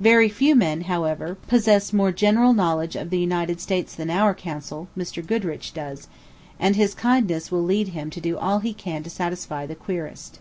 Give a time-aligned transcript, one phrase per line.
[0.00, 4.88] Very few men, however, possess more general knowledge of the United States than our consul
[4.98, 5.24] Mr.
[5.24, 6.08] Goodrich does;
[6.58, 10.40] and his kindness will lead him to do all he can to satisfy the querist.